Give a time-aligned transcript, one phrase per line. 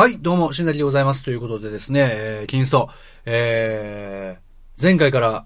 [0.00, 1.22] はい、どうも、しんなりでございます。
[1.22, 2.88] ということでですね、えー、キンスト、
[3.26, 5.44] えー、前回から、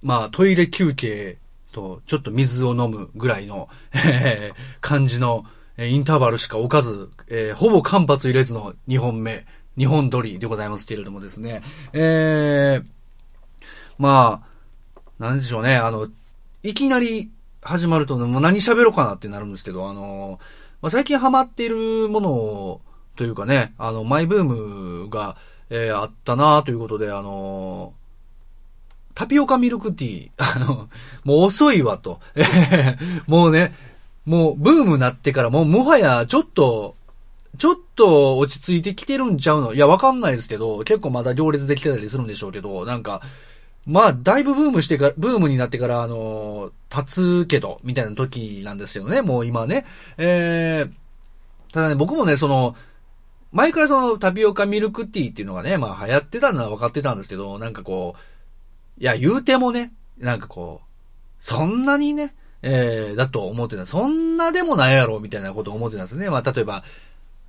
[0.00, 1.36] まあ、トイレ休憩
[1.72, 5.44] と、ちょっと水を飲むぐらいの、えー、感じの、
[5.76, 9.44] えインターバルしか置かず、えー、ほぼ間髪入れずの2本目、
[9.76, 11.60] 2本撮りでございますけれどもですね、
[11.92, 12.84] えー、
[13.98, 16.08] まあ、なんでしょうね、あの、
[16.62, 20.40] いきなり始まると、もう何喋ろうかなってなるんですけど、あの、
[20.80, 22.80] まあ、最近ハマっているものを
[23.16, 25.36] というかね、あの、マイブームが、
[25.70, 27.94] えーあったなということで、あの、
[29.14, 30.88] タピオカミルクティー、 あの、
[31.24, 32.20] もう遅いわと。
[32.34, 32.42] え
[32.98, 33.74] ーもうね、
[34.24, 36.94] もうブームなってからもうもはやちょっと、
[37.58, 39.74] ちょっと落ち着いてきてるんちゃうの？
[39.74, 43.20] いや、わかんないですけど、結構まだ行列できてたりするんでしょうけど、なんか、
[43.84, 49.84] まあ、だいぶブームしてから、ブームになってから、あの経つけど、みたいな時なんですよね、もう今ね。
[50.18, 52.76] えー、ただね、僕もね、その、
[53.52, 58.16] 前からそのタピオカミルクティーっていうのがね、まあ流行ってたのは分かってたんですけど、なんかこ
[58.98, 60.86] う、いや、言うてもね、なんかこう、
[61.38, 63.84] そんなにね、えー、だと思ってた。
[63.86, 66.30] そんなでもないやろ、みたいなこと思ってたんですね。
[66.30, 66.84] まあ、例えば、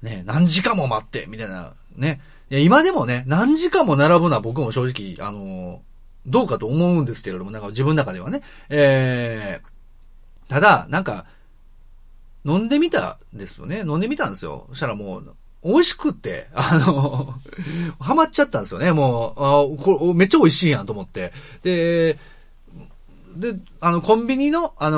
[0.01, 2.19] ね、何時間も待って、みたいな、ね。
[2.49, 5.81] いや、今でもね、何時間も並ぶのは僕も正直、あの
[6.25, 8.41] どうかと思うんですけれども、なんか自分の中ではね。
[8.69, 11.25] えー、ただ、なんか、
[12.45, 13.79] 飲んでみたんですよね。
[13.81, 14.65] 飲んでみたんですよ。
[14.69, 17.33] そしたらもう、美味しくって、あの、
[17.99, 18.91] ハマっちゃったんですよね。
[18.91, 21.31] もう、あこれめっちゃ美味しいやんと思って。
[21.63, 22.17] で、
[23.35, 24.97] で、あの、コンビニの、あの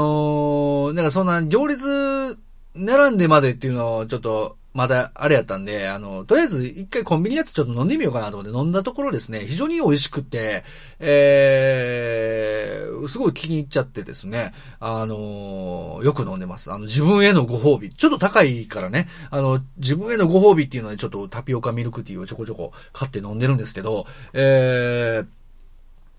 [0.89, 2.37] ーなんかそんな行列
[2.75, 10.65] 並んでまでっていうのをちょっと、まだあれやったんで、あの、とりあえず一回コンビニのやつちょっと飲んでみようかなと思って飲んだところですね、非常に美味しくて、
[10.99, 16.73] えー、すごい気に入っちゃってですね、あのよく飲んでます。
[16.73, 17.89] あの、自分へのご褒美。
[17.89, 25.27] ちょっと高いからね、あの、自分へのご褒美っていうのでちょっとタピオカミルクティーをちょこちょこ買って飲んでるんですけど、えー、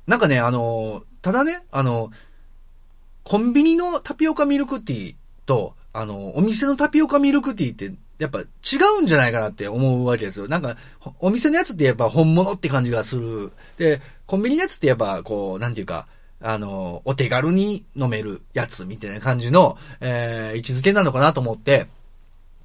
[0.07, 2.11] なんかね、あの、ただね、あの、
[3.23, 8.45] コンビニのタピオカミルクティーと、あの、お店のタピオカミルクティーって、やっぱ違
[8.99, 10.49] うんじゃないかなって思うわけですよ。
[10.49, 10.77] なんか、
[11.21, 13.53] お店のやつってやっぱ本物って感じがする。
[13.77, 16.07] で、コンビニのやつってやっぱこう、なんていうか、
[16.41, 21.89] あの、お手軽に飲めるやつみたいな感じの、えー、位置づけなのかなと思って、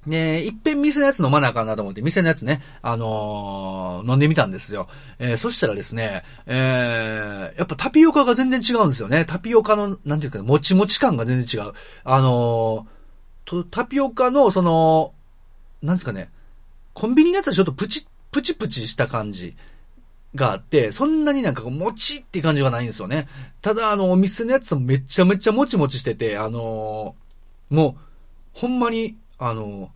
[0.06, 4.88] ねいっぺん店のやつ飲まなあかんなと思って、店のやつね、あのー飲んでみたんですよ。
[5.20, 9.24] えーそしたらですね、えーやっぱタピオカが全然違うんですよね。
[9.24, 11.72] タピオカの、なんていうか、もちもち感が全然違う。
[12.04, 13.02] あのー
[13.44, 15.12] と、タピオカの、その、
[15.82, 16.30] なんですかね、
[16.94, 19.56] コンビニのやつはちょっとプチ、プチプチした感じ
[20.34, 23.28] があって、そんなになんか、もちって感じはないんですよね。
[23.60, 29.90] ただ、あの、お店のやつもめちゃめちゃもちもちしてて、あのーもう、ほんまに、あの、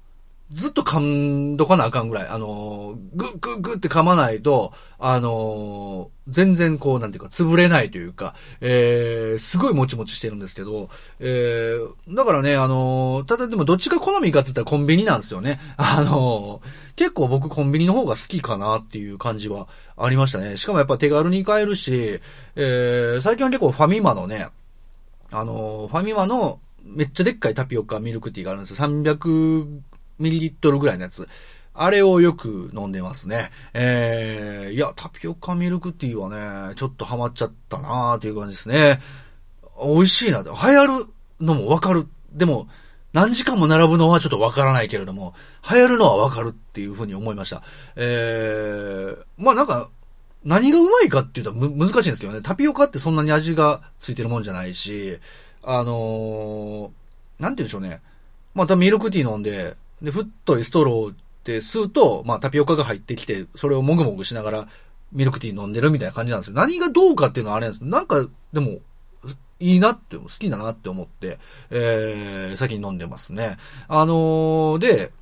[0.53, 15.59] ずっと噛んどかなあかんぐらい、あの、グッグッグって噛まないと、あの、全然こう、なんていうか、潰れないというか、えー、すごいもちもちしてるんですけど、えー、だからね、あの、ただでもどっちが好みかって言ったらコンビニなんですよね。
[15.79, 16.63] あの、
[16.95, 20.57] 結構僕コンビニの方が好きかなっていう感じはありましたね。
[20.57, 22.21] しかもやっぱ手軽に買えるし、
[22.55, 24.49] えー、最近は結構ファミマのね、
[25.33, 28.77] あの、ファミマのめっちゃでっかいタピオカミルクティーがあるんですよ。
[28.77, 29.81] 300
[30.19, 31.29] ミリリットルぐらいのやつ。
[31.79, 33.51] あれをよく飲んでますね。
[33.75, 39.01] えー、いや、タピオカミルクティーはね、ちょっとハマっちゃったなーっていう感じですね。
[39.83, 40.43] 美味しいな。
[40.43, 41.07] 流行る
[41.41, 42.07] のもわかる。
[42.33, 42.69] でも、
[43.13, 45.35] 何時間も並ぶのはちょっとわからないけれども、
[45.71, 47.63] 流行るのはわかるっていうふうに思いました。
[47.97, 49.91] えー、まあなんか、
[50.45, 52.41] 何がうまいかっていうとむ難しいんですけどね。
[52.41, 55.19] タピオカってそんなに味がついてるもんじゃないし、
[55.63, 56.91] あのー、
[57.41, 58.01] なんて言うんでしょうね。
[58.55, 61.15] またミルクティー飲んで、で、太いストロー
[61.45, 64.69] で吸うと、まあタピオカが入ってきて、それをもぐもぐしながら
[65.13, 66.55] ミルクティー飲んでるみたいな感じなんですよ。
[66.55, 68.81] 何がどうかっていうのはあれなんですけどなんか、でも、
[69.59, 71.39] いいなって、好きだなって思って、
[71.71, 73.57] えー、先に飲んでますね。
[73.89, 75.13] あのー、で、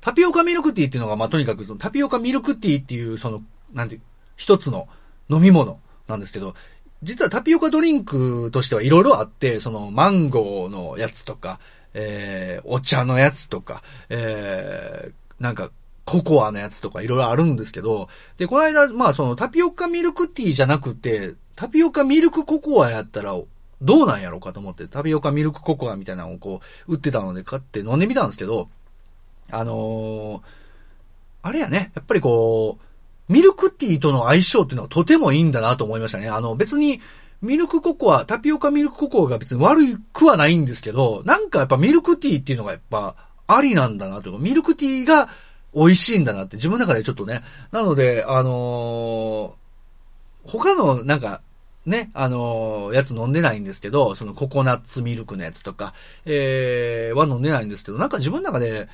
[0.00, 3.42] タピオカミルクティーっていうのが、まあ、とにかくそのタピオカミルクティーっていう、その、
[3.72, 4.02] なんていう、
[4.36, 4.88] 一つの
[5.28, 6.54] 飲み物なんですけど、
[7.02, 11.58] 実はタピオカドリンクとしてはいろいろあって、その、マンゴーのやつとか、
[11.94, 15.70] えー、お茶のやつとか、えー、なんか、
[16.04, 23.34] ココアのやつとかいろいろあるんですけど、で、この間、まあそのタピオカミルクティーじゃなくて、タピオカミルクココアやったら
[23.82, 28.68] どうなんやろうかと思って、タピオカミルクココアみたいなのをこう、売ってたので買って飲んでみたんですけど、
[29.50, 30.60] あのー
[31.42, 36.28] あれやね、やっぱりこう、ミルクティーとの相性っていうのはとてもいいんだなと思いましたね。
[36.28, 37.00] あの、別に、
[37.42, 39.82] ミルクココア、タピオカミルクココアが別に悪
[40.12, 43.14] くはないんですけど、なんかやっぱミルクティーっていうのがやっぱ
[43.46, 45.28] ありなんだなというか、ミルクティーが
[45.74, 47.42] 美味しいんだなって自分の中でちょっとね。
[47.72, 51.40] なので、あのー、他のなんか、
[51.86, 55.94] ね、あのー、やつ飲んでないんですけど、そのココナッツミルクのやつとか、
[56.26, 58.88] えー、は飲んでないんですけど、なんか自分の中で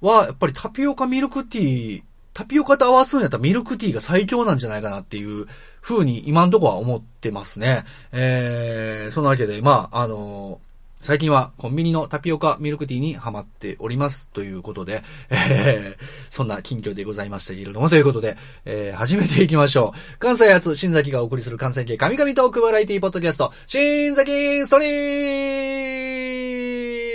[0.00, 2.02] は、やっぱりタピオカミルクティー、
[2.34, 5.46] タピオカと合わすんやったらミルクティーが最強なんじゃないかなっていう
[5.80, 7.84] 風に今んとこは思ってますね。
[8.12, 20.18] えー、そのわけで、まあ、あのー最近はコンビニのタピオカミルクティーにハマっておりますということで、えー、そんな近況でございましたけれども、ということで、えー、始めていきましょう。
[20.20, 27.11] 関西発新崎がお送りする関西系神々トークバラエティポッドキャスト、新崎ストリー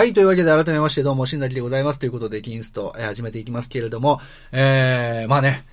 [0.00, 0.14] はい。
[0.14, 1.98] というわけで改めましてどうも、新崎でございます。
[1.98, 4.18] ということで、キンスト、え、始めていきますけれども、
[4.50, 5.66] えー、まあね、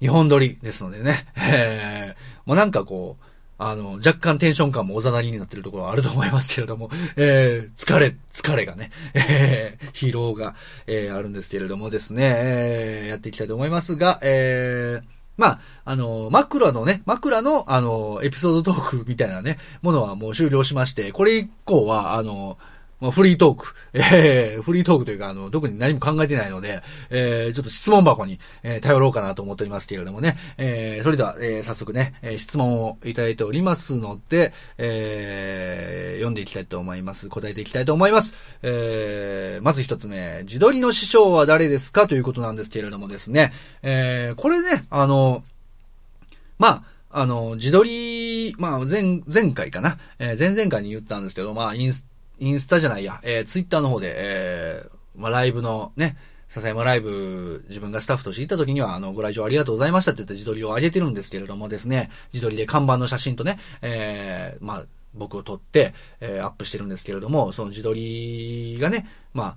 [0.00, 3.24] 日本撮りですのでね、えー、もうなんかこう、
[3.58, 10.54] あの、若干テンション感もおざなりになってるところはあると思いますけれども、えー、疲れ、疲れがね、えー、疲労が、
[10.86, 15.04] えー、あるんですけれどもですね、えー、やっていきたいと思いますが、えー、
[15.36, 22.56] まあ、あの、枕のね、枕の、あの、エピソードトークみたいなね、ものはもう終了しまして、これ以降は、あの、
[23.00, 37.28] まあ、フリートーク、 えー、フリートークというか、あの、特に何も考えてないので、えー、ちょっと質問箱に、えー、頼ろうかなと思っておりますけれどもね、えー、それでは、えー、早速ね、えー、質問をいただいておりますので、えー、読んでいきたいと思います。
[37.28, 38.34] 答えていきたいと思います。
[38.62, 43.52] えー、まず一つ目、自撮りの師匠は誰ですかということなんですけれどもですね、
[43.82, 45.44] えー、これね、あの、
[46.58, 52.06] まあ、あの、自撮り、まあ、前、前回かな、えー、前々回に言ったんですけど、まあ、インス
[52.38, 56.16] インスタじゃないや、えー、ツイッターの方で、えー、まあ、ライブのね、
[56.48, 64.84] 笹山ライブ、自分がスタッフとして行った時には、あの、ご来場ありがとうございましたって言って自撮りを上げてるんですけれどもですね、自撮りで看板の写真とね、えー、まあ、
[65.14, 69.56] 僕を撮って、えー、アップしてるんですけれども、その自撮りがね、まあ、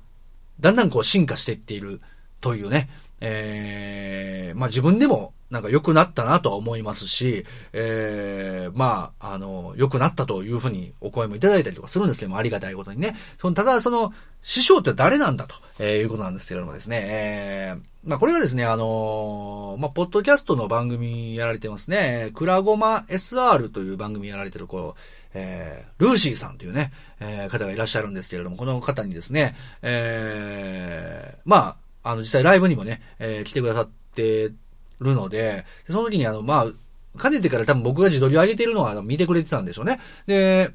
[0.60, 2.02] だんだんこう進化していっている
[2.42, 2.90] というね、
[3.22, 13.16] えー、まあ自分でもなんか良くなったなとは思いますし、えー、まあ、あの、良くなったというふうにお声もいただいたりとかするんですけども、ありがたいことにね。
[13.40, 25.02] その、ただその、師匠って誰なんだと、えー、いうことなんですけれどもですね、えー、まあこれがですね、あのー、まあ、ポッドキャストの番組やられてますね、クラゴマ SR という番組やられてる、こう、
[25.34, 34.52] えー、ルーシーさんというね、えー、方がいらっしゃるんですけれども、この方にですね、えー、まあ、あの、実際ライブにもね、えー、来てくださって
[35.00, 40.00] るので、その時にあの、まあ、かねてから多分僕が自撮りを上げてるのは見てくれてたんでしょうね。
[40.28, 40.72] で、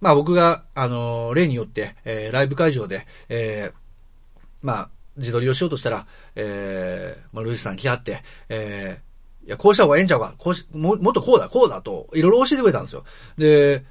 [0.00, 3.72] まあ僕が、あの、例によって、えー、ライブ会場で、えー、
[4.62, 13.04] まあ、自撮りをしようとしたら、えー、まあ、ルイスさん来はって、えー、いや、こうした方がええんちゃうか、こうし、も、もっとこうだ、こうだと、いろいろ教えてくれたんですよ。
[13.36, 13.84] で、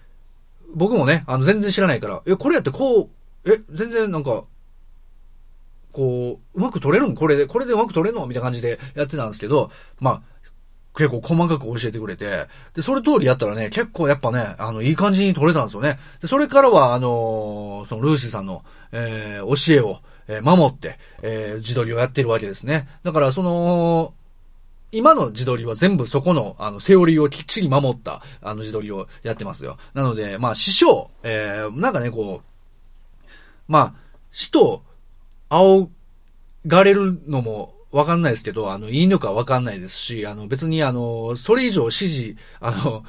[0.74, 3.10] 僕もね、あの、全然知らないから、え、これやってこ
[3.44, 4.44] う、え、全然なんか、
[5.92, 7.16] こう、うまく撮れるん？
[7.16, 8.26] これで、これでうまく撮れるの？
[8.28, 10.22] みたいな感じでやってたんですけど、まあ、
[10.96, 16.00] 結構細かく教えてくれて、で、それ通りやったらね、結構やっぱね、あの、いい感じに撮れたんですよね。
[16.22, 22.90] で、それからは、あのー、その、ルーシーさんの、えー、教えを、えー、守って、えー、自撮りをやってるわけですね。
[23.04, 24.14] だから、その、
[24.92, 29.78] 今の自撮りは全部そこの、あの、セオリーをきっちり守った、あの自撮りをやってますよ。
[29.94, 33.32] なので、まあ、師匠、えー、なんかね、こう、
[33.70, 33.94] まあ、
[34.32, 34.84] 死と、
[35.52, 35.90] 仰
[36.66, 43.04] がれるのもわかんないですけど、あの、いいのかわかんないですし、あの、別にあの、それ以上指示、あの、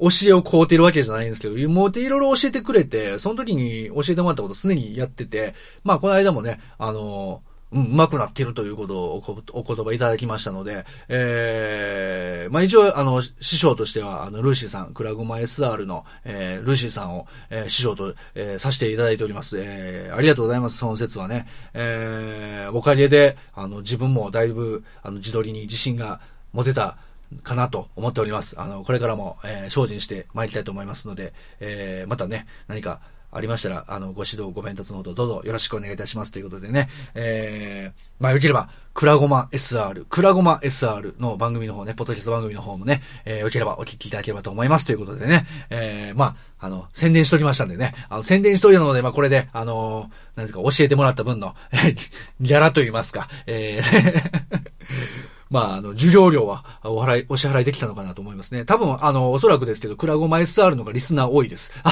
[0.00, 9.22] 教えをこうてるわけじゃないんですけど、もういろいろ教えてくれて、その時に教えてもらったこと常にやってて、まあ、この間もね、あの、うん、上手くなってるということを
[9.52, 19.58] お言葉いただきましたので、ええー、まあ一応、あの、師匠としては、あの、ルーシーさん、クラゴマ SR の、えー、ルーシーさんを、えー、師匠と、えー、させていただいております。
[19.60, 21.46] えー、ありがとうございます、その説はね。
[21.74, 26.20] えー、おかげで、あの、自分もだいぶ、あの、自撮りに自信が
[26.52, 26.96] 持てた、
[27.44, 28.60] かなと思っております。
[28.60, 33.00] あの、これからも、えー、精進して参りたいと思いますので、えー、またね、何か、
[33.32, 51.54] ありましたら、あの、ご指導、ご鞭達のほど、どうぞよろしくお願いいたしますということでね、えー、まあ、よければ、クラゴマ SR、クラゴマ SR の番組の方ね、ポッドキャスト番組の方もね、えー、よければお聞きいただければと思いますということでね、えー、まあ、あの、宣伝しときましたんでね、あの、宣伝しといたので、まあ、これで、あのー、なんですか、教えてもらった分の、
[52.40, 54.40] ギャラと言いますか、えー
[55.50, 58.64] まあ、あの、授業料はお払い、お支払いできたのかなと思いますね。
[58.64, 61.72] 多分、あの、おそらくですけど、クラゴマ SR のがリスナー多いです。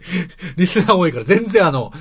[0.56, 1.92] リスナー多いから全然あの、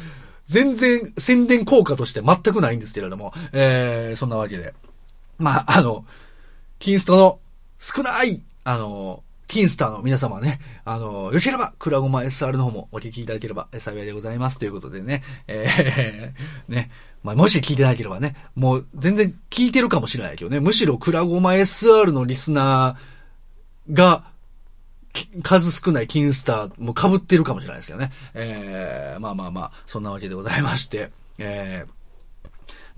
[0.46, 4.74] 全然宣伝効果として全くないんですけれども、えー、そんなわけで。
[5.38, 6.06] まあ、あの、
[6.80, 7.40] キンストの
[7.80, 16.92] 少ない、あの、キンスターの皆様ね、あの、よければ、クラゴマ SR の方もお聞きいただければ幸いでございますということでね、えー、 ね、
[17.24, 24.26] まあ、もし聞いてなければね、もう全然聞いてるかもしれないけどね、むしろクラゴマ SR のリスナーが、
[25.44, 28.12] 数少ない金スターも被ってるかもしれないですけどね。
[28.34, 31.12] えー、まあまあまあ、そんなわけでございまして。
[31.40, 31.86] え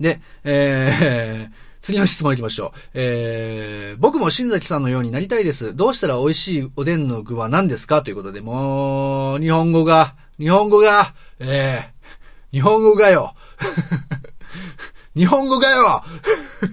[0.00, 2.78] ー、で、えー、次の質問行きましょう。
[2.94, 5.74] えー、僕も新崎さんのようになりたいです。
[5.74, 8.02] どうしたら美味しいおでんの具は何ですか？
[8.02, 13.34] ということで、もう、日本語が、日本語が、えー、日本語がよ。
[15.16, 16.04] 日本語がよ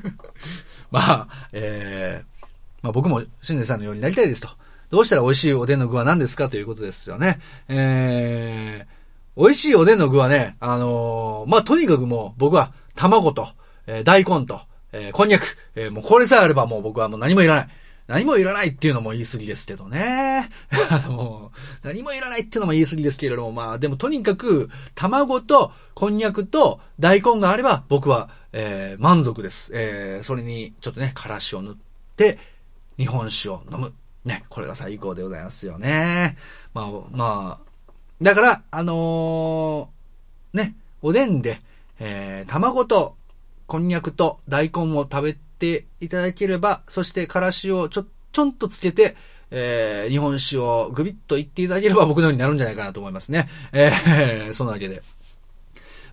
[0.92, 2.46] まあ、えー、
[2.82, 4.50] まあ僕も新崎さんのようになりたいですと。
[4.90, 7.40] どうしたら美味しいおでんの具は何ですかということですよね。
[7.68, 13.50] えー、美味しいおでんの具はね、あのー、まあ、とにかくもう僕は卵と、
[13.86, 14.62] えー、大根と、
[14.94, 17.68] えー、こんにゃく、えー、もうこれさえあればもう僕はもう何もいらない。
[18.08, 20.50] 何もいらないっていうのも言い過ぎですけどね。
[20.90, 21.52] あの、
[21.84, 29.72] 何もいらないっていうのも言い過ぎですけれども、まあでもとにかく、卵と、こんにゃくと、大根があれば、僕は、えー、満足です。
[29.76, 31.76] えー、それに、ちょっとね、からしを塗っ
[32.16, 32.40] て、
[32.98, 33.94] 日本酒を飲む。
[34.28, 36.38] ね、これが最高でございますよね。
[36.74, 41.62] まあ、まあ、だから、あのー、ね、おでんで、
[42.00, 43.16] えー、卵と、
[43.68, 49.16] こんにゃくと大根を食べていただければ、そしてからしをちょ、ちょんとつけて、
[49.50, 53.48] えー、日本酒をぐびっと言っていただければ僕のようになるんじゃないかなと思いますね。
[53.72, 55.02] えー、そんなわけで。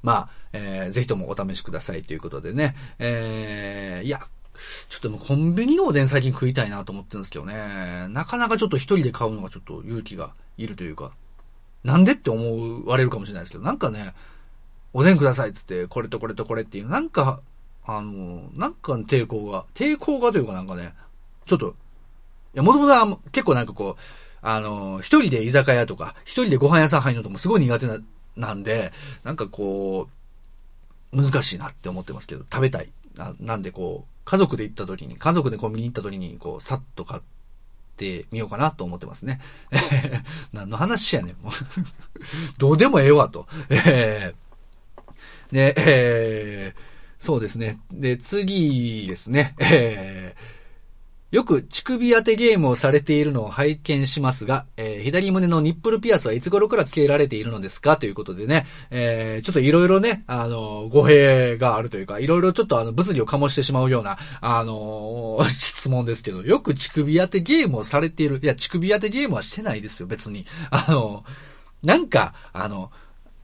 [0.03, 2.77] まあ、えー、ぜひともお試しくださいということでね。
[3.01, 4.21] えー、いや、
[4.89, 8.09] ちょっともうコンビニのおでん最近食いたいなと思ってるんですけどね。
[8.11, 11.13] なかなかちょっと一人で買うのがちょっと勇気がいるというか。
[11.85, 14.15] なんでって思われるかもしれないですけど、なんかね、
[14.95, 17.41] おでんくださいっつって、これとこれとこれっていう、なんか、
[17.85, 20.95] あの、なんか抵抗が、抵抗がというかなんかね、
[21.47, 21.73] ちょっと、い
[22.55, 24.03] や、もともと結構なんかこう、
[24.41, 27.99] あの、一人で居酒屋とか、一人でご飯屋さん入るのともすごい苦手な、
[28.37, 28.93] なんで、
[29.23, 30.09] なんかこ
[31.13, 32.91] う、難しいなって思ってますけど、食べたい。
[33.15, 37.23] ななんでこう、家族で行った時に、家族でコンビニ行った時に、こう、さっと買っ
[37.97, 39.41] てみようかなと思ってますね。
[40.53, 41.53] 何の話やねん、も う
[42.59, 43.47] どうでもええわと。
[43.71, 46.81] えー、で、えー、
[47.19, 47.79] そうですね。
[47.93, 49.55] で、次ですね。
[49.59, 50.34] え
[51.35, 57.97] よく乳首当てゲームをされているのを拝見しますが、えー、左胸のニップルピアスはいつ頃から付けられているのですか？
[57.97, 68.39] ということでね、えー、ちょっといろいろね、あの、語弊があるというか、いろいろちょっとあの、物理を醸してしまうような、あのー、 質問ですけど、よく乳首当てゲームをされている。
[68.41, 70.47] いや、乳首当てゲームはしてないですよ、別に。
[70.71, 71.25] あの、
[71.83, 72.93] なんか、あの、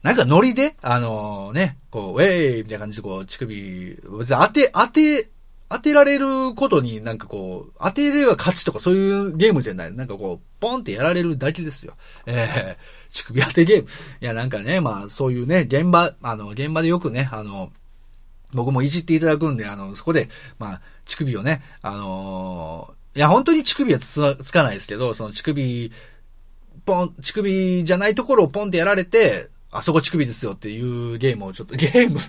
[0.01, 5.29] なんかノリで、あのね、こう、ウェイみたいな感じでこう、乳首、別に当て、当て、
[5.71, 9.93] 当てられることになんかこう、当てれば勝ちとかそういうゲームじゃない。
[9.93, 11.93] なんかこう、ポンってやられるだけですよ。
[12.25, 13.89] えー、乳首当てゲーム。
[14.21, 17.71] いや、なんかね、まあそういうね、現場、あの、現場でよくね、あの、
[18.53, 20.27] 僕もいじっていただくんで、あの、そこで、
[20.59, 25.91] まあ、乳首をね、あのー、いや、本当に乳首はつつかないですけど、その乳首、
[26.85, 32.19] ポン、乳首じゃないところをポンってやられて、あそこ乳首ですよっていうゲームをちょっと、 ゲーム、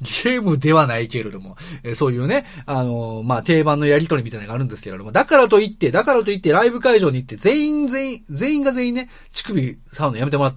[0.00, 10.56] ゲームではないけれども、え、そういうね、あの、まあ、定番のやりとりみたいなのがあるんですけれども、だからといって、だからといってライブ会場に行って全員全員、全員が全員ね、乳首触るのやめてもらっ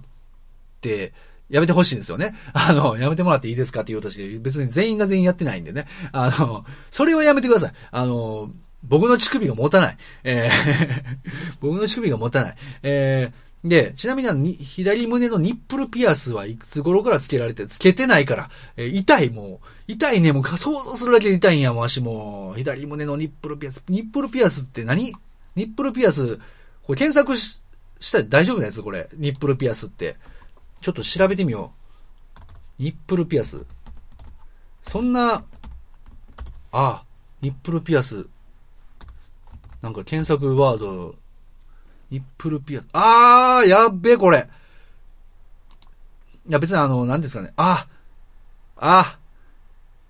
[0.80, 1.12] て、
[1.50, 2.34] やめてほしいんですよね。
[2.54, 5.86] あの、やめてもらっていいですかって言おうとして、別に全員が全員やってないんでね。
[6.12, 7.72] あの、それをやめてください。
[7.90, 8.50] あの、
[8.82, 9.96] 僕の乳首が持たない。
[10.24, 11.16] えー
[11.60, 12.56] 僕の乳首が持たない。
[12.82, 22.54] えーで、ちなみに左胸のニップルピアスはいくつ頃からつけられて、つけてないから、えー、痛いもう、痛いね、もう想像するだけで痛いんや、もう足も。
[22.56, 23.82] 左胸のニップルピアス。
[23.88, 25.12] ニップルピアスって何？
[25.56, 26.38] ニップルピアス、
[26.84, 27.60] これ検索し
[28.00, 29.10] したら大丈夫なやつこれ。
[29.14, 30.16] ニップルピアスって。
[30.80, 31.72] ちょっと調べてみよ
[32.78, 32.82] う。
[32.82, 33.66] ニップルピアス。
[34.80, 35.44] そんな、あ
[36.72, 37.04] あ、
[37.42, 38.26] ニップルピアス。
[39.82, 41.14] なんか検索ワード
[42.10, 42.86] ニップルピアス。
[42.92, 44.48] あー、やっべ、これ。
[46.48, 47.52] いや、別にあの、何ですかね。
[47.56, 47.86] あ、
[48.76, 49.18] あ、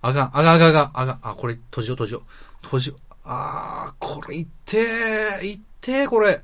[0.02, 2.22] あがん、あがあがあが、あがん、あ、これ、閉じよう、閉じよう。
[2.62, 2.98] 閉じよう。
[3.24, 6.40] あー、これ、いってー、いってー、これ。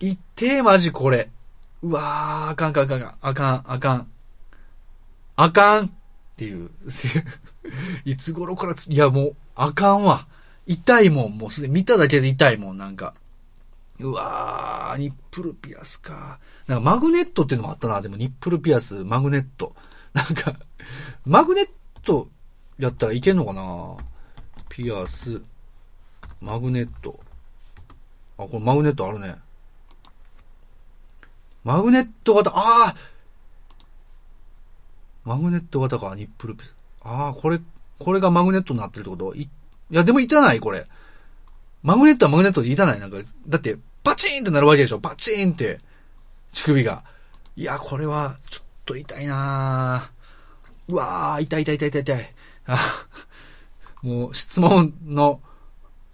[0.00, 1.30] いってー、マジ、これ。
[1.82, 4.08] うわー、あかん、あかん、あかん、あかん、あかん。
[5.36, 5.90] あかんっ
[6.36, 6.70] ていう。
[8.04, 10.26] いつ頃から、いや、もう、あかんわ。
[10.66, 13.14] 痛いもん、もうすでに見ただけで痛いもん、なんか。
[14.00, 16.38] うわー、ニップルピアスか。
[16.66, 18.00] なんかマグネットっていうのもあったな。
[18.00, 19.74] でもニップルピアス、マグネット。
[20.12, 20.54] なんか、
[21.26, 21.68] マグネッ
[22.02, 22.28] ト
[22.78, 23.96] やったらいけんのかな
[24.68, 25.42] ピアス、
[26.40, 27.18] マグネット。
[28.38, 29.36] あ、これマグネットあるね。
[31.64, 32.94] マグネット型、ああ
[35.24, 36.76] マグネット型か、ニップルピアス。
[37.02, 37.60] ああ、これ、
[37.98, 39.34] これがマグネットになってるってこと？
[39.34, 39.50] い、い
[39.90, 40.86] や、でもいたない、これ。
[41.82, 45.80] マグネットはマグネットでいたないなんか、だって、パチーンってなるわけでしょパチーンって。
[46.52, 47.04] 乳首が。
[47.56, 50.10] いや、これは、ちょっと痛いな
[50.88, 52.34] うわー、痛い痛い痛い痛い痛い。
[52.66, 53.06] あ、
[54.02, 55.40] もう、質問の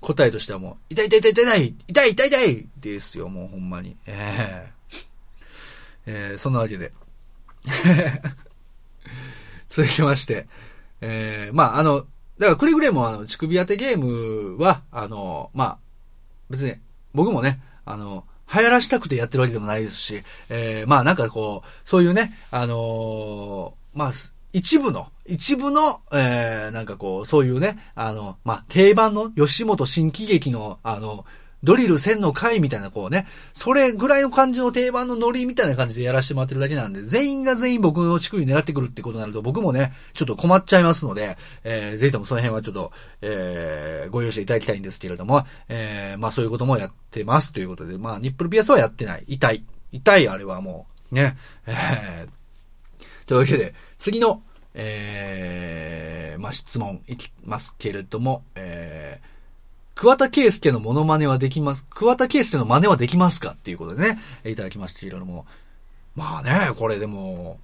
[0.01, 3.97] 答えとしてはもう、痛い痛い痛い痛い痛い痛い痛いですよ、もうほんまに。
[4.07, 5.05] ええー、
[6.07, 6.93] えー、そんなわけで。
[9.69, 10.47] 続きまして、
[11.01, 12.07] えー、まあ、あの、
[12.39, 15.79] だからくれぐれもあの、乳首当てゲームは、あの、まあ、
[16.51, 16.77] 別に、
[17.13, 24.11] 僕もね、あの、流行らしたくてやってるわけでもないですし、えー、まあなんかこう、そういうね、あのー、まあ、
[24.53, 31.25] 一部の、一部の、えー、なんかこう、そういうね、あの、まあ、定番の吉本新喜劇の、あの、
[31.65, 49.25] ドリル1000の回みたいなこうね、それぐらいの感じの定番のノリみたいな感じでやらせてもらってるだけなんで、全員が全員僕の乳首狙ってくるってことになると僕もね、ちょっと困っちゃいますので、えー、ぜひともその辺はちょっと、えー、ご容赦いただきたいんですけれども、えー、まあそういうこともやってますということで、まあニップルピアスはやってない。
[49.27, 49.65] 痛い。
[49.93, 51.37] 痛いあれはもう、ね。
[51.67, 54.43] えー、というわけで、次の、
[54.75, 59.34] えー、まあ質問いきますけれども、えー、
[59.95, 65.47] 桑田圭介のモノマネはできます、桑田圭介の真似はできますかっていうことでね、いただきましたけれども。
[66.17, 67.59] まあね、これでも、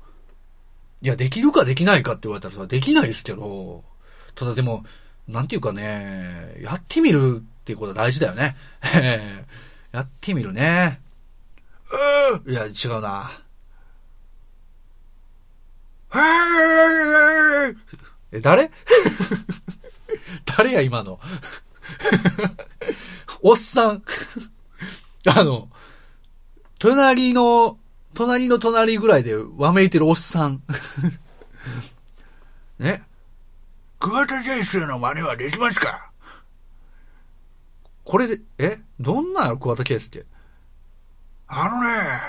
[1.02, 3.84] いや、できるかできないかって言われたらさ、できないですけど、
[4.34, 4.84] ただでも、
[5.28, 8.56] なんていうかね、やってみるっていうことは大事だよね。
[9.92, 11.00] やってみるね。
[12.44, 13.30] ういや、違うな。
[18.32, 18.70] え、誰？
[20.56, 21.18] 誰や、今の？
[23.42, 24.02] おっさん
[25.26, 25.68] あの、
[26.78, 27.78] 隣の、
[28.14, 30.62] 隣の隣ぐらいでわめいてるおっさん
[32.78, 33.02] ね。
[33.98, 36.10] 桑田先生の真似はできますか？
[38.04, 38.80] これで、え？
[38.98, 40.24] どんなの桑田圭介
[41.46, 42.20] あのね、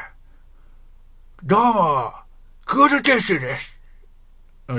[1.43, 2.13] どうも、
[2.65, 3.77] 桑田圭介です。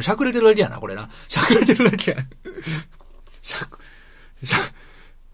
[0.01, 1.09] しゃくれてるだけやな、これな。
[1.29, 2.17] しゃくれてるだけや。
[3.41, 3.79] しゃく、
[4.43, 4.59] しゃ、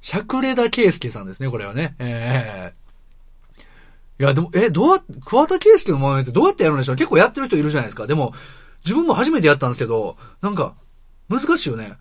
[0.01, 1.95] しゃくれだけいすけさんですね、これはね。
[1.99, 2.73] え
[3.59, 6.97] えー、いや、でも、え、どうやって、桑田圭介の真似ってどうやってやるんでしょう？
[6.97, 8.07] 結構やってる人いるじゃないですか。
[8.07, 8.33] でも、
[8.85, 10.75] 自分も初めてやったんですけど、なんか、
[11.29, 11.85] 難しいよね。
[11.85, 11.95] へー、へ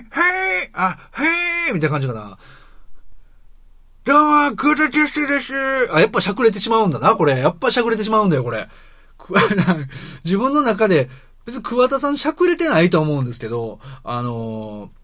[0.00, 0.98] ー、あ、
[1.68, 2.38] へー、みたいな感じかな。
[4.04, 5.52] どうも、桑田圭介です。
[5.92, 7.38] あ、やっぱしゃくれてしまうんだな、これ。
[7.38, 8.68] やっぱしゃくれてしまうんだよ、これ。
[10.24, 11.08] 自分の中で、
[11.46, 15.03] 別に桑田さんしゃくれてないと思うんですけど、あのー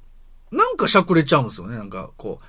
[0.50, 2.40] なんかしゃくれちゃうんですよね、なんかこ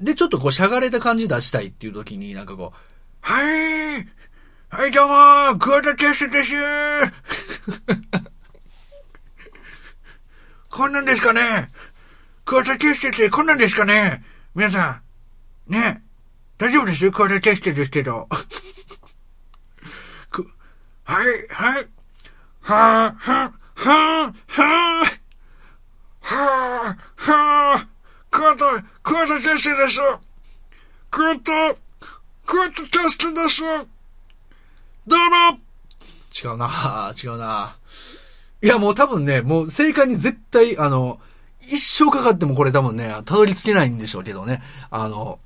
[0.00, 0.04] う。
[0.04, 2.78] で、ちょっとこうしゃがれた感じ出したいっていう時に、なんかこう、
[3.20, 3.42] は
[3.98, 4.08] い
[4.68, 5.08] はいどう
[5.52, 6.52] も桑田テスです
[10.70, 11.70] こんなんですかね？
[12.44, 14.22] 桑田テストってこんなんですかね？
[14.54, 15.00] 皆さ
[15.68, 15.72] ん。
[15.72, 16.02] ね。
[16.58, 17.12] 大丈夫ですよ？
[17.12, 18.28] 桑田テスですけど。
[21.04, 21.88] はい、はい。
[22.62, 25.20] はぁ、はぁ、はぁ、はぁ。
[26.26, 27.86] はぁ、はぁ。
[28.32, 30.00] 桑田、桑田先生です。
[31.08, 31.76] 桑田、
[32.44, 33.62] 桑田先生です。
[35.06, 35.60] どうも
[36.34, 37.76] 違うな違うな
[38.60, 41.20] いや、もう多分ね、もう正解に絶対、あの、
[41.60, 44.62] 一生かかってもこれ多分ね、たどり着けないんでしょうけどね。
[44.90, 45.38] あの、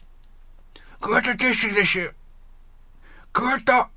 [1.02, 2.14] 桑田圭介です。
[3.34, 3.90] 桑田。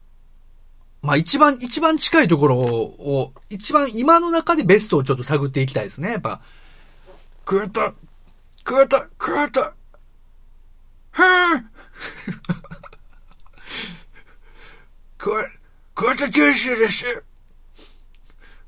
[1.02, 6.42] まあ一番、一番近いところを、一番今の中でベストをちょっと探っていきたいですね、やっぱ。
[7.46, 7.94] 桑田、
[8.64, 9.62] 桑田、桑田。
[9.62, 11.64] はぁ。
[15.18, 15.50] 桑、
[15.94, 17.24] 桑田圭介です。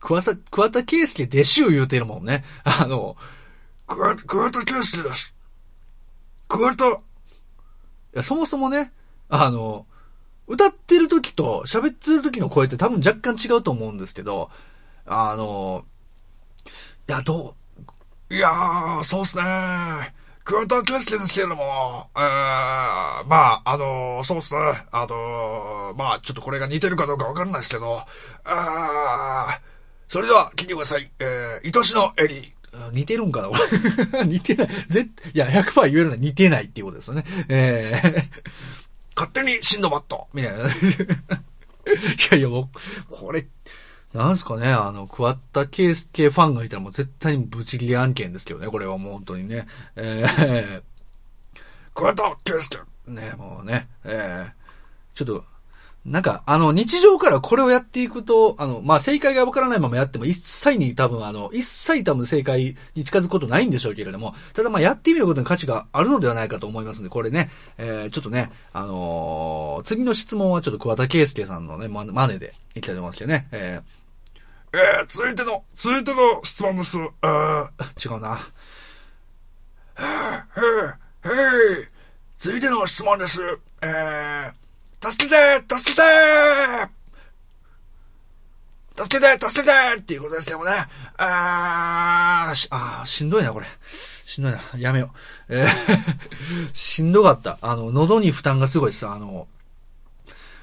[0.02, 2.44] 桑田、桑田圭介弟子を言うてるもんね。
[2.66, 3.16] あの、
[3.88, 5.34] 桑、桑田圭介です。
[6.50, 6.90] 桑田。
[6.90, 6.92] い
[8.12, 8.92] や、そもそもね、
[9.30, 9.86] あの、
[10.48, 14.52] 歌ってる時と喋ってる時の声って多分若干違うと思うんですけど、
[15.06, 15.86] あの、
[17.08, 17.65] いや、どう、
[18.30, 19.44] いやー、そうっすね
[20.46, 24.60] 桑田圭介ですけれども、えー、まあ、あのー、そうっすね。
[24.92, 28.02] あのー、まあ、ちょっとこれが似てるかどうかわかんないですけど、
[28.44, 29.60] あー、
[30.08, 31.10] それでは、聞いてください。
[31.20, 32.92] えー、愛しのエリー。
[32.92, 33.50] 似てるんか
[34.12, 34.68] な 似てない。
[34.88, 37.24] ぜいや、100%言えるのは似てないっていうことですよね。
[37.48, 38.26] えー、
[39.16, 40.60] 勝手にシンドバットみたいな。
[40.66, 40.68] い
[42.32, 43.48] やいや、もう、これ、
[44.16, 49.68] なんすかね、あの、桑田圭介ファンがいたらもう絶対にブチギレ案件ですけどね、これはもう本当にね。
[49.98, 50.82] えー、
[51.94, 52.80] 桑田圭介。
[53.08, 55.44] ね、もうね、えー、ちょっと、
[56.06, 67.50] なんか、あの、日常からこれをやっていくと、あの、まあ、正解がわからないままやっても、一切に多分、あの、一切多分正解に近づくことないんでしょうけれども、ただま、やってみることに価値があるのではないかと思いますんで、これね、
[67.80, 74.05] えー、ちょっとね、あのー、次の質問はちょっと桑田圭介さんのね、ま、真似でいきたいと思いますけどね、えー、
[74.76, 76.98] えー、続いての、続いての質問です。
[77.22, 77.72] あ
[78.04, 78.38] 違うな。
[79.98, 81.32] へへ
[81.82, 81.88] へ
[82.38, 83.40] 続いての質問です。
[83.82, 86.04] えー、助けて助けて
[89.02, 90.72] 助けて助けてっていうことですけどもね。
[91.18, 93.68] あー、し、あー、しんどいな、これ。
[94.26, 94.60] しんどいな。
[94.78, 95.12] やめよ
[95.48, 95.56] う。
[95.56, 95.68] えー
[96.76, 97.60] しんどかった。
[97.62, 99.48] あの、喉に負担がすごいさ、あの、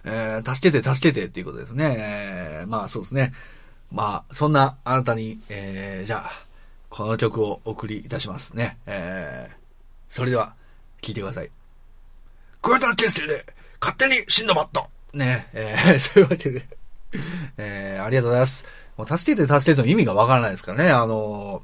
[0.05, 1.97] えー、助けて助けてっていうことですね。
[1.99, 3.33] えー、まあそうですね。
[3.93, 6.31] まあ、そんなあなたに、えー、じゃあ、
[6.89, 8.79] この曲をお送りいたしますね。
[8.87, 9.55] えー、
[10.09, 10.55] それでは、
[11.03, 11.51] 聴いてください。
[12.63, 13.45] 桑田佳祐で、
[13.81, 14.87] 勝手にシンドバット。
[15.13, 16.67] ね、えー、 そういうわけで、
[17.59, 18.67] えー、ありがとうございます。
[18.97, 20.91] もう助けて助けての意味がわからないですからね。
[20.91, 21.63] あの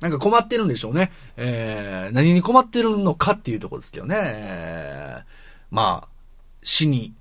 [0.00, 1.10] ー、なんか困ってるんでしょうね。
[1.36, 4.14] えー、何に困ってるのかっていうとこですけどね。
[4.18, 5.24] えー、
[5.70, 6.08] まあ、
[6.62, 7.12] 死に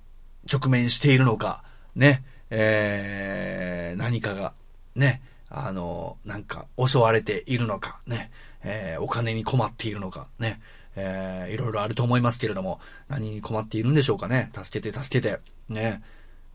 [0.52, 1.64] 直面しているのか、
[1.96, 2.24] ね。
[2.58, 4.54] えー、何かが、
[4.96, 8.32] ね、あの、なんか襲われているのか、ね、
[8.64, 10.62] えー、お金に困っているのか、ね、
[10.96, 14.52] えー、いろいろあると思いますけれども、何に困っているんでしょうかね。
[14.54, 16.02] 助けて、助けて、ね。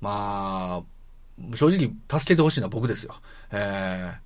[0.01, 3.15] まあ、正直、助けてほしいのは僕ですよ。
[3.53, 4.19] えー、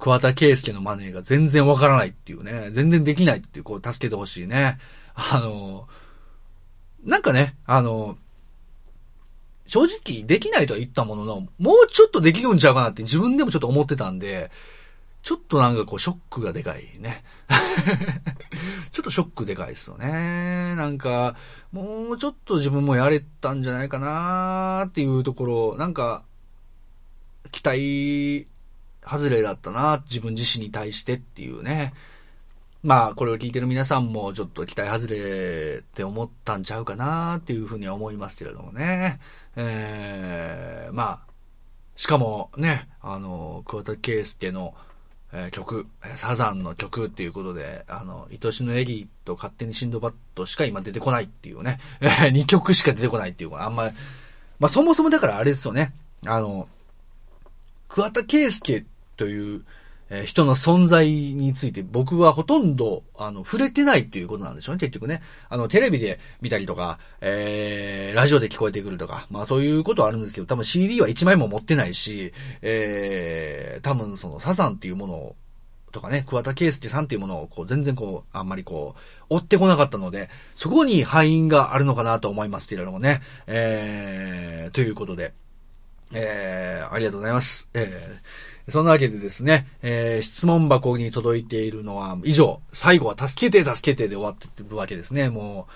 [0.00, 4.78] 桑田圭介のマネーが全然わからないっていうね、全然できないっていう、こう、助けてほしいね。
[5.14, 5.86] あの、
[7.04, 8.18] なんかね、あの、
[9.70, 14.50] 正直できないとは言ったものの、もうちょっとできるんちゃうかなって自分でもちょっと思ってたんで、
[15.22, 17.22] ちょっとなんかこうショックがでかいね。
[18.90, 20.74] ちょっとショックでかいですよね。
[20.74, 21.36] なんか、
[21.70, 26.24] もうちょっと自分もやれたんじゃないかなっていうところ、なんか、
[27.52, 28.48] 期待
[29.06, 31.94] 外れだったな、自分自身に対してっていうね。
[32.82, 39.20] まあ、これを聞いてる皆さんもちょっと期待外れって思ったんちゃうかなっていうふうには思いますけれどもね。
[39.62, 41.20] えー、まあ、
[41.96, 44.74] しかもね、あの、桑田佳祐の、
[45.32, 53.94] えー、曲、サザンの曲っていうことで、あの、愛しのエリーと勝手にシンドバットしか今出てこないっていうね、え、2曲しか出てこないっていうあんまり、
[54.58, 55.92] まあそもそもだからあれですよね、
[56.26, 56.68] あの、
[57.88, 58.86] 桑田佳祐
[59.18, 59.64] という、
[60.10, 65.22] えー、人の存在について僕はほとんど、あの、触れてないっていうことなんでしょうね、結局ね。
[65.48, 75.36] あの、テレビで見たりとか、えー、ラジオで聞こえてくるとか、まあそういうことはあるんですけど、多分 CD は1枚も持ってないし、えー、多分そのサザンっていうものを、
[75.92, 78.94] とかね、桑田佳祐さんっていうものを、こう、全然こう、あんまりこ
[79.30, 83.20] う、追ってこなかったので、そこに敗因があるのかなと思いますけれどもね。
[83.48, 85.32] えー、ということで、
[86.12, 87.68] えー、ありがとうございます。
[87.74, 95.72] えーそんなわけでですね、えー、質問箱に届いているのは以上、最後は助けて助けてで終わってるわけですね、もう。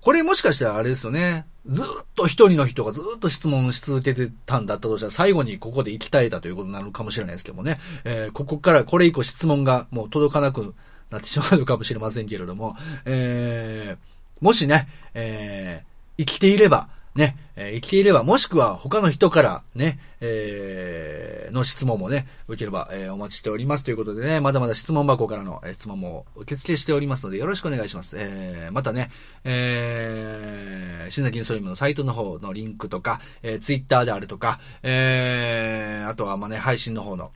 [0.00, 1.46] これもしかしたらあれですよね。
[1.66, 10.74] ずっと一人の人がずっと質問し続けてたんだったとしたら、最後にここで行きたいだということになるかもしれないですけどもね、えー、ここからこれ以降質問がもう届かなく
[11.10, 28.16] なってしまうかもしれませんけれども、えー、もしね、えー、生きていれば、ね、えー、生きていれば、もしくは他の人からね、えー、の質問もね、受ければ、えー、お待ちしておりますということでね、まだまだ質問箱からの、え、質問も受付しておりますので、よろしくお願いします。
[28.18, 29.10] え、またね、
[29.44, 37.32] えー、新崎インストリムのサイトの方のリンクとか、えー、ツイッターであるとか、え、あとはまあね、配信の方の、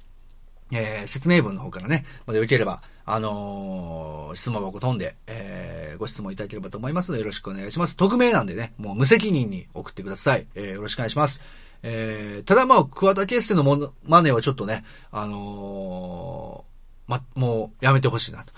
[0.72, 7.96] えー、説明文の方からね、まで受ければ、あのー、質問箱飛んで、えー、ご質問いただければと思いますのでよろしくお願いします。
[7.96, 10.46] 匿名なんでね、もう無責任に送ってください。
[10.54, 11.40] えー、よろしくお願いします。
[11.82, 18.52] えー、ただまあ、桑田佳祐のもの、マネはちょっとね、あのー、ま、もう、やめてほしいなと。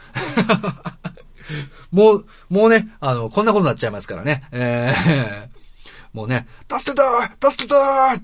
[1.91, 4.45] もう、もうね、あの、こんなことになっちゃいますからね。
[4.53, 5.49] えー、
[6.13, 8.15] もうね、助けた助けた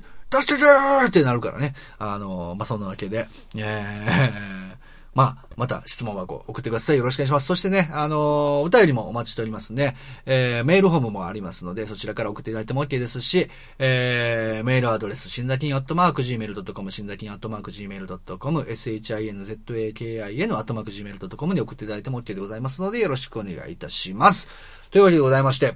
[0.40, 1.74] 助けてーってなるからね。
[1.98, 4.79] あの、まあ、そんなわけで、えー、
[5.14, 6.98] まあ、また質問箱送ってください。
[6.98, 7.46] よろしくお願いします。
[7.46, 8.18] そしてね、あのー、
[8.62, 9.94] お便りもお待ちしておりますんで、
[10.24, 24.48] えー、メールフォームもありますので、そちらから送っていただいても OK ですし、えー、メールアドレス、しんざきんアットマーク gmail.com、しんざきんアットマーク gmail.com、shinzakin アットマーク gmail.com に送っていただいても OK でございますので、よろしくお願いいたします。
[24.90, 25.74] というわけでございまして、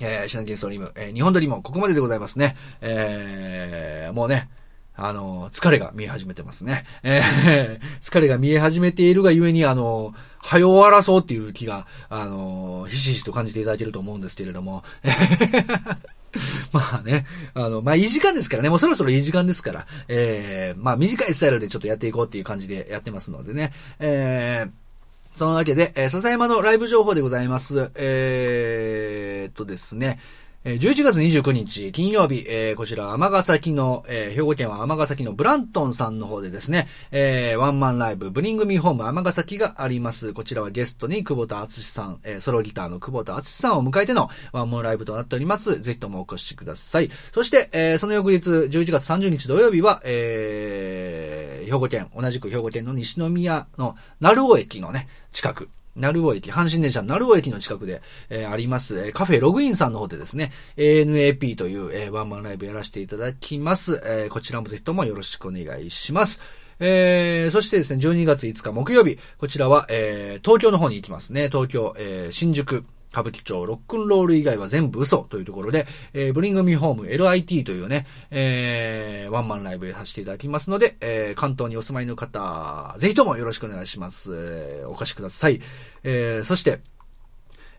[0.00, 2.56] えー、シナキンストリーム、えー、日本撮りもここまででございますね。
[2.80, 4.48] えー、もうね、
[4.96, 6.84] あの、疲れが見え始めてますね。
[7.02, 14.84] えー、 疲れが見え始めているがゆえに、あの、早終わらそうっていう気が、あの、ひしひしと感じていただけると思うんですけれども。
[16.72, 27.90] まあね、あの、まあいい時間ですからね、もうそろそろいい時間ですから、えー、まあ短いスタイルでちょっとやっていこうっていう感じでやってますのでね、えー、そのわけで、えー、笹山のライブ情報でございます。
[27.94, 30.18] えー、っとですね、
[30.64, 40.32] 11月29日金曜日、えー、こちら尼崎の、えー、兵庫県は尼崎のブラントンさんの方でですね、えー、ワンマンライブ、ブリングミーホーム尼崎があります。
[40.32, 45.82] こちらはゲストに久保田敦さん、えー、ソロギターの久保田敦さんを迎えてのワンマンライブとなっております。
[45.82, 47.10] ぜひともお越しください。
[47.34, 64.00] そして、えー、その翌日、11月30日土曜日は、えー、兵庫県、同じく兵庫県の西宮の鳴尾駅のね、近く、鳴尾駅、阪神電車鳴尾駅の近くで、えー、あります、え、カフェログインさんの方でですね、ANAP という、えー、ワンマンライブやらせていただきます。
[64.04, 66.40] えー、こちらもぜひともよろしくお願いします。
[66.80, 71.48] えー、そしてですね、12月5日木曜日、こちらは、えー、東京の方に行きますね。
[71.48, 84.84] 東京、えー、新宿、歌舞伎町ロックンロール以外は全部嘘というところで、えー、ブリングミホーム LIT というね、えー、ワンマンライブさせていただきますので、えー、関東にお住まいの方、ぜひともよろしくお願いします。
[84.86, 85.60] お貸しください。
[86.02, 86.80] えー、そして、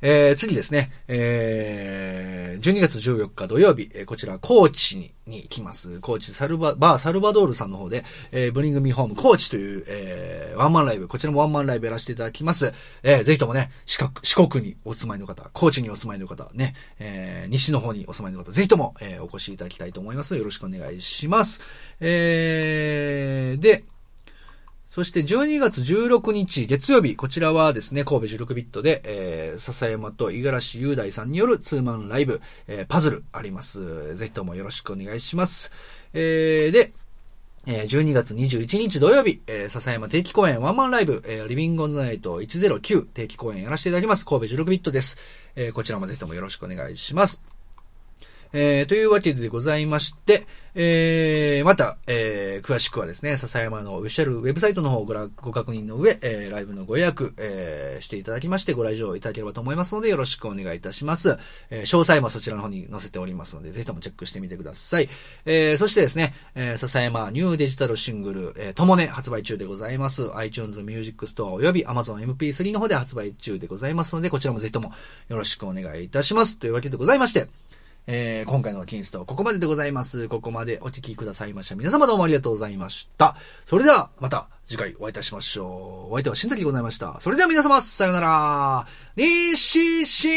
[0.07, 5.99] えー、次ですね、えー、12月14日土曜日、え、こちら、高知にに行きます。
[6.01, 12.71] 高知サルバ、バーサルバドールさんの方で、えー、ブリングミホーム高知という、えー、ワンマンライブ、こちらもワンマンライブやらせていただきます。
[13.01, 20.37] えー、ぜひともね、四国、四国にお住まいの方、高知にお住まいの方、ね、えー、西の方にお住まいの方、ぜひとも、えー、お越しいただきたいと思います。
[20.37, 21.61] よろしくお願いします。
[21.99, 23.83] えー、で、
[24.95, 34.15] そして12月16日月曜日、こちらはですね、神戸16ビットで、えー、笹山と五十嵐雄大さんによるツーマンライブ、えー、パズルあります。
[34.15, 35.73] ぜひともよろしくお願いします。
[36.13, 36.93] えー、で、
[37.67, 44.25] えー、12月21日土曜日、えー、笹山定期公演ワンマンライブ、えー、リビングオンズナイト109定期公演やらせていただきます。
[44.25, 45.17] 神戸16ビットです。
[45.57, 47.54] えー、こちらもぜひともよろしくお願いします。
[48.53, 50.45] えー、というわけでございまして、
[50.77, 61.37] えー、また、えー、詳しくはですね、笹山のオフィシャルウェブサイトの方をごご確認の上、えー、ライブのご予約、えー、していただきまして、ご来場いただければと思いますので、よろしくお願いいたします。
[61.69, 65.07] えー、詳細もそちらの方に載せておりますので、ぜひともチェックしてみてください。
[65.45, 70.29] えー、そしてですね、えー、笹山ニューデジタルシングル、えー、ともね発売中でございます。
[70.35, 74.91] iTunes Music Store 及び Amazon MP3 の方で発売中でございますので、こちらもぜひとも
[75.29, 76.57] よろしくお願いいたします。
[76.57, 77.47] というわけでございまして、
[78.07, 80.29] えー、今回のキンストはここまででございます。
[80.29, 83.35] ここまでお聞きくださいました皆様どうもありがとうございました。
[83.65, 86.13] それでは、また次回お会いいたしましょう。
[86.13, 87.19] お相手は新崎でございました。
[87.19, 88.87] それでは皆様、さよなら。
[89.15, 90.29] 西し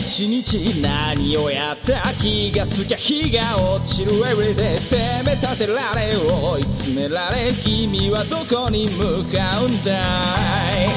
[0.00, 10.88] 一日何をやった気がつきゃ日が落ちる Everyday 責め立てられ追い詰められ君はどこに向かうんだい。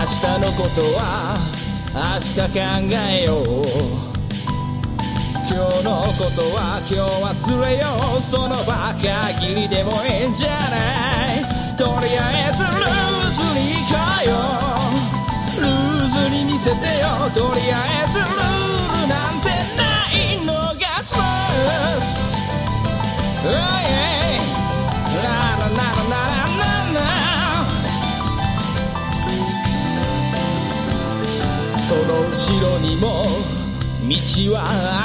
[0.00, 1.38] 明日のことは
[1.94, 2.60] 明日考
[3.10, 3.44] えよう。
[5.44, 7.84] 今日のことは今日忘れよ
[8.18, 8.22] う。
[8.22, 11.41] その場限りでもいいんじゃない。
[11.76, 12.74] とりあえずルー
[13.30, 14.32] ズに行こうよ。
[15.60, 15.70] ルー
[16.08, 17.06] ズに見せてよ。
[17.32, 21.24] とりあえずルールなんてないのがスポー
[22.02, 22.12] ツ
[23.44, 23.56] Oh yeah
[25.16, 25.80] ララララ
[26.10, 26.16] ラ
[26.58, 26.62] ラ
[26.94, 27.00] ラ。
[31.78, 33.04] その後ろにも
[34.08, 34.14] 道
[34.54, 34.56] は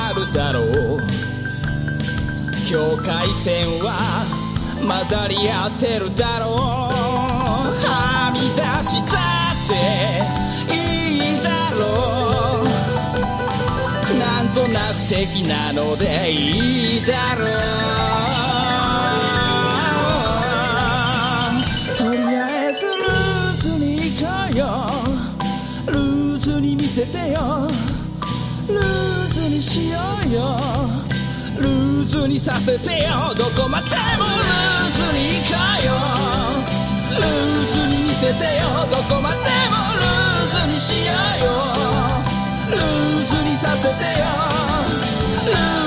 [0.10, 0.60] あるだろ
[0.98, 1.00] う。
[2.70, 3.88] 境界線は
[4.82, 6.52] 混ざり合ってるだろう。
[7.84, 9.18] はみ出した
[9.54, 9.74] って
[10.74, 10.78] い
[11.38, 12.64] いだろう。
[14.20, 17.17] なんとなく的なのでいいだ
[32.28, 33.34] にさせてよ。
[33.36, 35.92] どこまでもルーズに行こうよ
[37.10, 37.28] ルー
[37.72, 38.68] ズに見せてよ。
[38.92, 39.44] どこまでも
[39.96, 41.46] ルーズにしよう。
[41.46, 41.48] よ。
[42.72, 42.84] ルー
[43.28, 43.88] ズにさせて
[44.20, 44.26] よ。
[45.46, 45.87] ルール